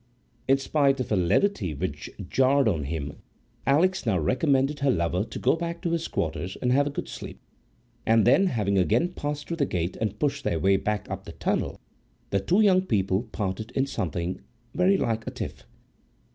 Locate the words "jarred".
2.27-2.67